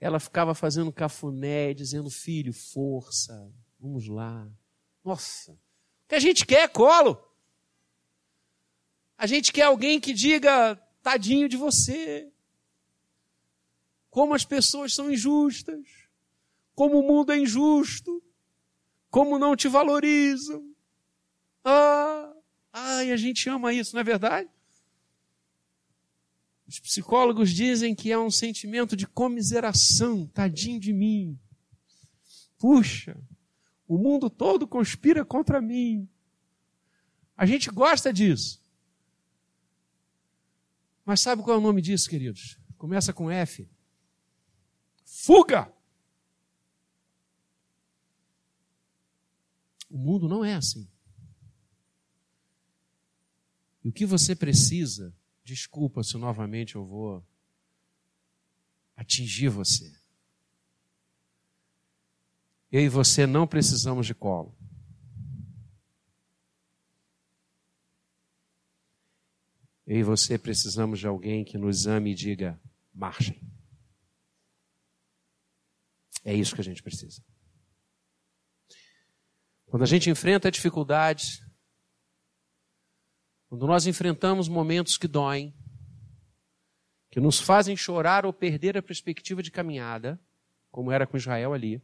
[0.00, 4.50] Ela ficava fazendo cafuné, dizendo, filho, força, vamos lá.
[5.04, 5.58] Nossa, o
[6.08, 7.22] que a gente quer é colo.
[9.18, 12.32] A gente quer alguém que diga, tadinho de você.
[14.08, 15.86] Como as pessoas são injustas.
[16.74, 18.22] Como o mundo é injusto.
[19.10, 20.71] Como não te valorizam
[21.64, 22.32] ah,
[22.72, 24.48] ai, a gente ama isso, não é verdade?
[26.66, 31.38] Os psicólogos dizem que é um sentimento de comiseração, tadinho de mim.
[32.58, 33.20] Puxa,
[33.86, 36.08] o mundo todo conspira contra mim.
[37.36, 38.62] A gente gosta disso.
[41.04, 42.58] Mas sabe qual é o nome disso, queridos?
[42.78, 43.68] Começa com F.
[45.04, 45.72] Fuga!
[49.90, 50.88] O mundo não é assim.
[53.84, 55.14] E o que você precisa,
[55.44, 57.26] desculpa se novamente eu vou
[58.96, 59.92] atingir você.
[62.70, 64.56] Eu e você não precisamos de colo.
[69.86, 72.58] Eu e você precisamos de alguém que nos ame e diga:
[72.94, 73.38] marchem.
[76.24, 77.22] É isso que a gente precisa.
[79.66, 81.42] Quando a gente enfrenta dificuldades,
[83.52, 85.54] quando nós enfrentamos momentos que doem,
[87.10, 90.18] que nos fazem chorar ou perder a perspectiva de caminhada,
[90.70, 91.82] como era com Israel ali,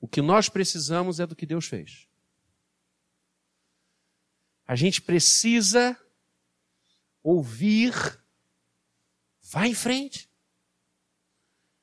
[0.00, 2.08] o que nós precisamos é do que Deus fez.
[4.66, 5.96] A gente precisa
[7.22, 7.94] ouvir,
[9.40, 10.28] vá em frente,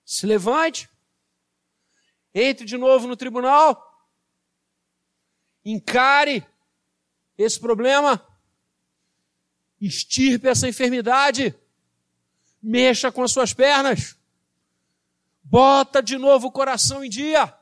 [0.04, 0.90] se levante,
[2.36, 4.06] entre de novo no tribunal,
[5.64, 6.46] encare
[7.38, 8.33] esse problema
[9.86, 11.56] extirpe essa enfermidade,
[12.62, 14.18] mexa com as suas pernas,
[15.44, 17.54] bota de novo o coração em dia,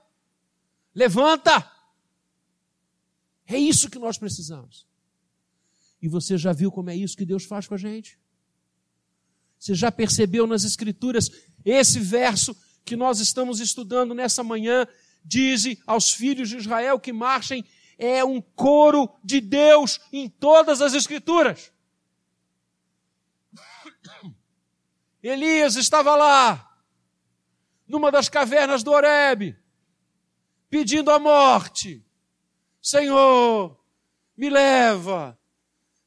[0.94, 1.70] levanta.
[3.48, 4.86] É isso que nós precisamos.
[6.02, 8.18] E você já viu como é isso que Deus faz com a gente?
[9.58, 11.30] Você já percebeu nas Escrituras
[11.64, 14.88] esse verso que nós estamos estudando nessa manhã?
[15.24, 17.64] Diz aos filhos de Israel que marchem,
[17.98, 21.71] é um coro de Deus em todas as Escrituras.
[25.24, 26.76] Elias estava lá,
[27.88, 29.58] numa das cavernas do Horebe,
[30.70, 32.04] pedindo a morte.
[32.82, 33.78] Senhor,
[34.36, 35.38] me leva,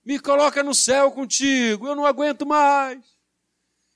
[0.04, 3.04] me coloca no céu contigo, eu não aguento mais.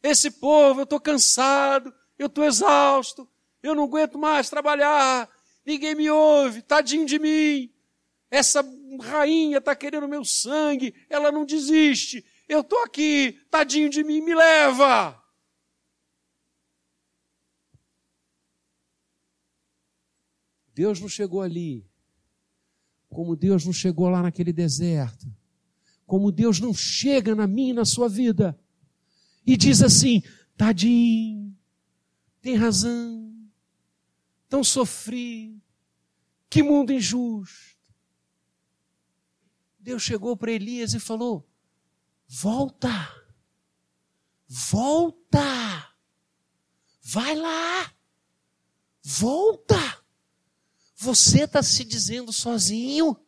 [0.03, 3.29] Esse povo, eu estou cansado, eu estou exausto,
[3.62, 5.29] eu não aguento mais trabalhar,
[5.66, 7.73] ninguém me ouve, tadinho de mim.
[8.31, 8.64] Essa
[9.01, 14.35] rainha está querendo meu sangue, ela não desiste, eu estou aqui, tadinho de mim, me
[14.35, 15.23] leva.
[20.73, 21.85] Deus não chegou ali,
[23.09, 25.27] como Deus não chegou lá naquele deserto,
[26.07, 28.59] como Deus não chega na minha e na sua vida
[29.45, 30.22] e diz assim:
[30.57, 31.57] tadinho,
[32.41, 33.35] tem razão,
[34.49, 35.61] tão sofri,
[36.49, 37.77] que mundo injusto.
[39.79, 41.49] Deus chegou para Elias e falou:
[42.29, 42.89] Volta.
[44.47, 45.95] Volta.
[47.03, 47.95] Vai lá.
[49.03, 50.05] Volta.
[50.95, 53.18] Você está se dizendo sozinho?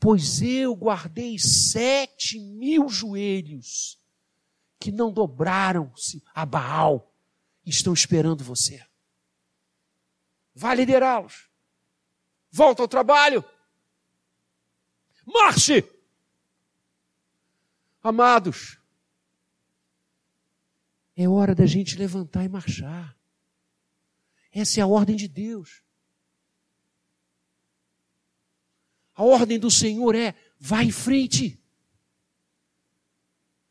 [0.00, 4.00] Pois eu guardei sete mil joelhos
[4.78, 7.12] que não dobraram-se a Baal
[7.64, 8.84] e estão esperando você.
[10.54, 11.50] Vai liderá-los.
[12.50, 13.44] Volta ao trabalho.
[15.26, 15.95] marche!
[18.08, 18.78] Amados,
[21.16, 23.18] é hora da gente levantar e marchar.
[24.52, 25.82] Essa é a ordem de Deus.
[29.12, 31.60] A ordem do Senhor é: vá em frente.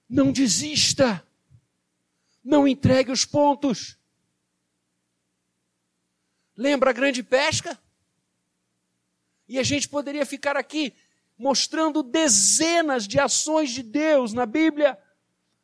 [0.09, 1.25] Não desista.
[2.43, 3.97] Não entregue os pontos.
[6.57, 7.81] Lembra a grande pesca?
[9.47, 10.93] E a gente poderia ficar aqui
[11.37, 14.97] mostrando dezenas de ações de Deus na Bíblia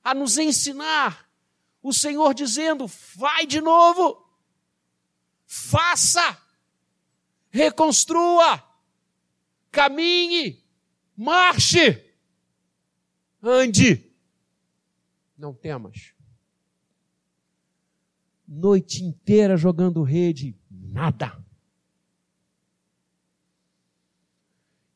[0.03, 1.29] a nos ensinar.
[1.81, 4.25] O Senhor dizendo: vai de novo,
[5.45, 6.37] faça,
[7.49, 8.63] reconstrua,
[9.71, 10.63] caminhe,
[11.15, 12.13] marche,
[13.41, 14.11] ande.
[15.37, 16.13] Não temas.
[18.47, 21.40] Noite inteira jogando rede, nada.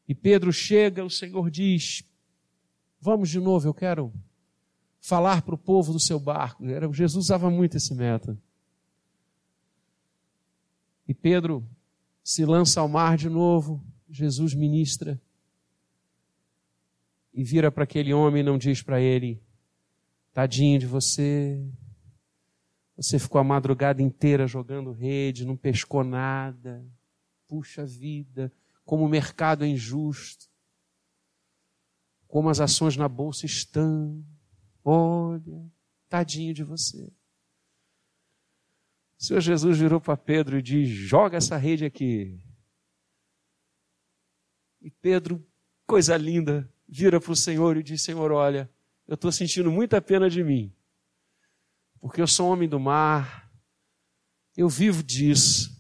[0.08, 2.04] E Pedro chega, o Senhor diz:
[3.00, 4.14] Vamos de novo, eu quero
[5.00, 6.64] falar para o povo do seu barco.
[6.94, 8.42] Jesus usava muito esse método.
[11.08, 11.68] E Pedro
[12.24, 15.22] se lança ao mar de novo, Jesus ministra
[17.36, 19.42] e vira para aquele homem e não diz para ele:
[20.34, 21.62] Tadinho de você,
[22.96, 26.84] você ficou a madrugada inteira jogando rede, não pescou nada.
[27.48, 28.52] Puxa vida,
[28.86, 30.48] como o mercado é injusto,
[32.28, 34.24] como as ações na bolsa estão.
[34.84, 35.70] Olha,
[36.08, 37.12] tadinho de você.
[39.18, 42.40] O Senhor Jesus virou para Pedro e diz: joga essa rede aqui.
[44.82, 45.46] E Pedro,
[45.88, 48.70] coisa linda, vira para o Senhor e diz: Senhor, olha,
[49.08, 50.76] eu estou sentindo muita pena de mim,
[52.00, 53.52] porque eu sou homem do mar,
[54.56, 55.75] eu vivo disso.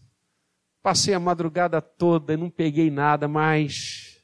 [0.86, 4.24] Passei a madrugada toda e não peguei nada, mas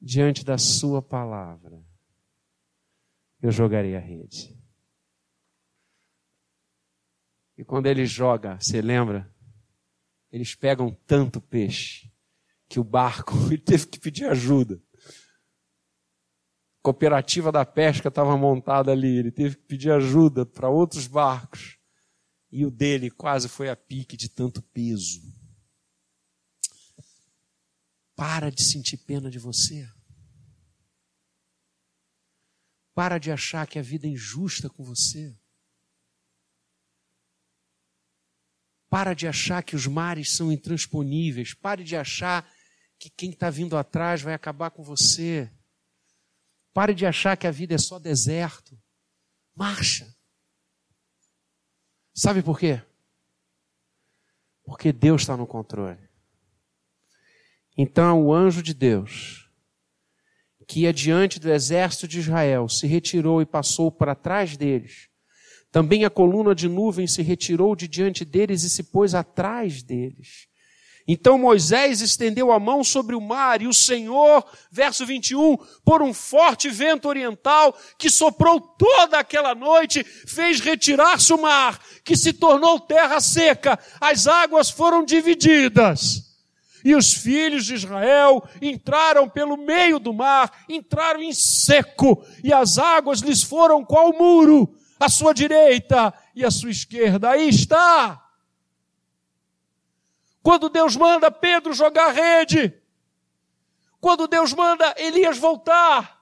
[0.00, 1.84] diante da Sua palavra,
[3.42, 4.58] eu jogarei a rede.
[7.54, 9.30] E quando ele joga, você lembra?
[10.32, 12.10] Eles pegam tanto peixe
[12.66, 14.82] que o barco ele teve que pedir ajuda.
[16.80, 21.78] Cooperativa da pesca estava montada ali, ele teve que pedir ajuda para outros barcos
[22.50, 25.22] e o dele quase foi a pique de tanto peso.
[28.14, 29.88] Para de sentir pena de você.
[32.94, 35.34] Para de achar que a vida é injusta com você.
[38.90, 41.54] Para de achar que os mares são intransponíveis.
[41.54, 42.52] Pare de achar
[42.98, 45.50] que quem está vindo atrás vai acabar com você.
[46.74, 48.76] Pare de achar que a vida é só deserto.
[49.54, 50.12] Marcha.
[52.14, 52.82] Sabe por quê?
[54.64, 55.98] Porque Deus está no controle.
[57.76, 59.48] Então o anjo de Deus,
[60.66, 65.08] que ia diante do exército de Israel, se retirou e passou para trás deles.
[65.72, 70.49] Também a coluna de nuvem se retirou de diante deles e se pôs atrás deles.
[71.06, 76.14] Então Moisés estendeu a mão sobre o mar e o Senhor, verso 21, por um
[76.14, 82.78] forte vento oriental que soprou toda aquela noite, fez retirar-se o mar, que se tornou
[82.78, 83.78] terra seca.
[84.00, 86.30] As águas foram divididas.
[86.84, 92.78] E os filhos de Israel entraram pelo meio do mar, entraram em seco, e as
[92.78, 97.30] águas lhes foram qual muro, à sua direita e à sua esquerda.
[97.30, 98.29] Aí está
[100.42, 102.74] quando Deus manda Pedro jogar rede,
[104.00, 106.20] quando Deus manda Elias voltar,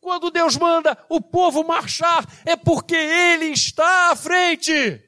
[0.00, 5.02] quando Deus manda o povo marchar, é porque Ele está à frente.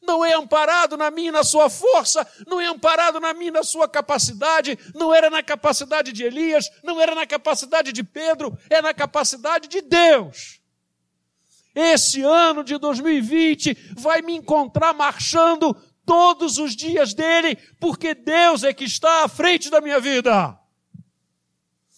[0.00, 3.86] Não é amparado na minha na sua força, não é amparado na minha na sua
[3.86, 8.94] capacidade, não era na capacidade de Elias, não era na capacidade de Pedro, é na
[8.94, 10.60] capacidade de Deus.
[11.74, 15.76] Esse ano de 2020 vai me encontrar marchando
[16.10, 20.58] todos os dias dele, porque Deus é que está à frente da minha vida.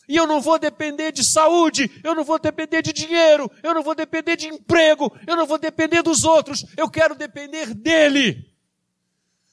[0.07, 3.83] E eu não vou depender de saúde, eu não vou depender de dinheiro, eu não
[3.83, 8.53] vou depender de emprego, eu não vou depender dos outros, eu quero depender dele.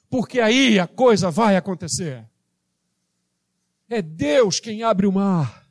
[0.10, 2.30] Porque aí a coisa vai acontecer.
[3.88, 5.66] É Deus quem abre o mar.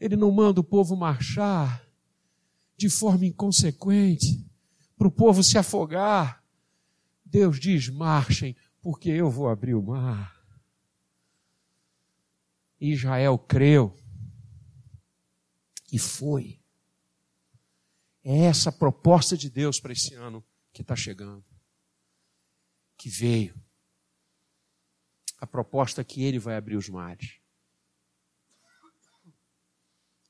[0.00, 1.80] Ele não manda o povo marchar
[2.76, 4.44] de forma inconsequente,
[4.98, 6.41] para o povo se afogar.
[7.32, 10.38] Deus diz: marchem, porque eu vou abrir o mar.
[12.78, 13.96] Israel creu
[15.90, 16.60] e foi.
[18.22, 21.42] É essa a proposta de Deus para esse ano que está chegando,
[22.98, 23.58] que veio.
[25.38, 27.40] A proposta que Ele vai abrir os mares.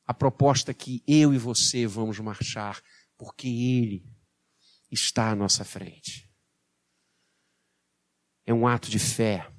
[0.07, 2.83] a proposta que eu e você vamos marchar,
[3.17, 4.05] porque Ele
[4.91, 6.32] está à nossa frente.
[8.45, 9.51] É um ato de fé,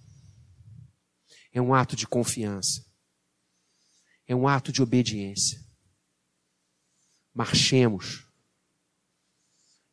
[1.52, 2.86] é um ato de confiança,
[4.28, 5.64] é um ato de obediência.
[7.34, 8.28] Marchemos.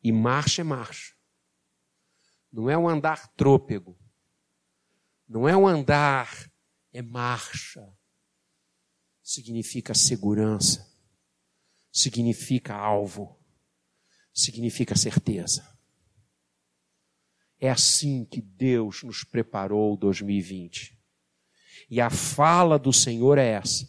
[0.03, 1.15] E marcha é marcha.
[2.51, 3.97] Não é um andar trôpego.
[5.27, 6.51] Não é um andar,
[6.91, 7.87] é marcha.
[9.23, 10.91] Significa segurança.
[11.91, 13.39] Significa alvo.
[14.33, 15.67] Significa certeza.
[17.61, 20.99] É assim que Deus nos preparou 2020.
[21.91, 23.87] E a fala do Senhor é essa: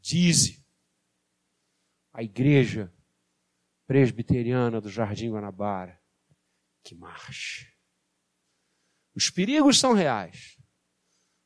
[0.00, 0.66] Dize
[2.12, 2.92] a igreja
[3.86, 6.00] presbiteriana do Jardim Guanabara
[6.82, 7.72] que marche.
[9.14, 10.56] Os perigos são reais.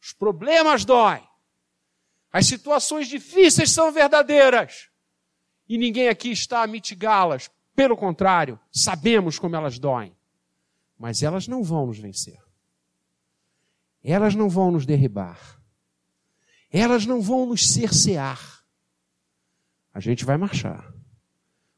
[0.00, 1.26] Os problemas doem.
[2.32, 4.88] As situações difíceis são verdadeiras.
[5.68, 7.50] E ninguém aqui está a mitigá-las.
[7.74, 10.16] Pelo contrário, sabemos como elas doem.
[11.01, 12.38] Mas elas não vão nos vencer.
[14.05, 15.59] Elas não vão nos derribar.
[16.70, 18.62] Elas não vão nos cercear.
[19.94, 20.94] A gente vai marchar.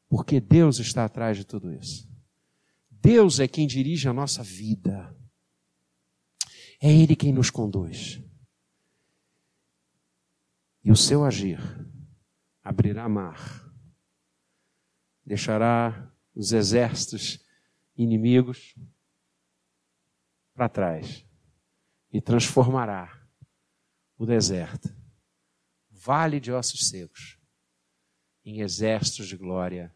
[0.09, 2.11] Porque Deus está atrás de tudo isso.
[2.91, 5.15] Deus é quem dirige a nossa vida.
[6.81, 8.21] É Ele quem nos conduz.
[10.83, 11.61] E o seu agir
[12.61, 13.71] abrirá mar,
[15.25, 17.41] deixará os exércitos
[17.95, 18.75] inimigos
[20.53, 21.25] para trás
[22.11, 23.27] e transformará
[24.17, 24.95] o deserto,
[25.89, 27.39] vale de ossos secos,
[28.45, 29.93] em exércitos de glória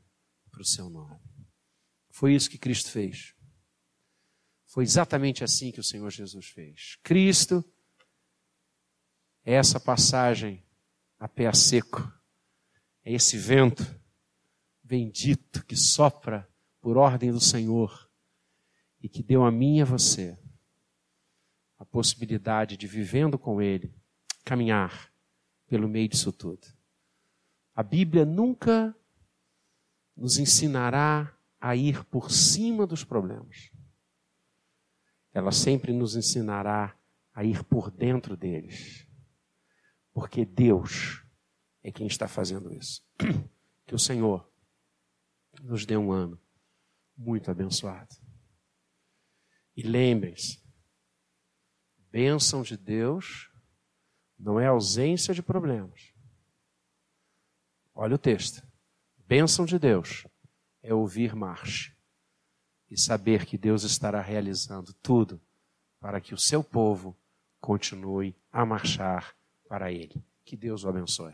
[0.50, 1.20] para o seu nome.
[2.10, 3.36] Foi isso que Cristo fez.
[4.66, 6.98] Foi exatamente assim que o Senhor Jesus fez.
[7.04, 7.64] Cristo
[9.44, 10.66] é essa passagem
[11.20, 12.12] a pé seco,
[13.04, 13.84] é esse vento
[14.84, 16.50] bendito que sopra
[16.82, 18.10] por ordem do Senhor
[19.02, 20.47] e que deu a mim e a você a
[21.92, 23.94] possibilidade de, vivendo com Ele,
[24.44, 25.12] caminhar
[25.68, 26.68] pelo meio disso tudo.
[27.76, 28.96] A Bíblia nunca
[30.16, 33.72] nos ensinará a ir por cima dos problemas
[35.38, 36.98] ela sempre nos ensinará
[37.32, 39.08] a ir por dentro deles.
[40.12, 41.24] Porque Deus
[41.84, 43.04] é quem está fazendo isso.
[43.86, 44.46] Que o Senhor
[45.62, 46.38] nos dê um ano
[47.16, 48.14] muito abençoado.
[49.78, 50.62] E lembrem-se,
[52.12, 53.50] bênção de Deus
[54.38, 56.14] não é ausência de problemas.
[57.94, 58.62] Olha o texto.
[59.28, 60.26] Bênção de Deus
[60.82, 61.96] é ouvir marche
[62.90, 65.42] e saber que Deus estará realizando tudo
[66.00, 67.18] para que o seu povo
[67.60, 69.36] continue a marchar
[69.68, 70.24] para Ele.
[70.46, 71.26] Que Deus o abençoe.